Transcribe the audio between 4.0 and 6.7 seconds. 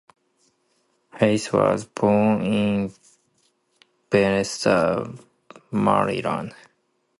Bethesda, Maryland.